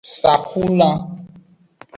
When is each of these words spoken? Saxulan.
Saxulan. 0.19 0.95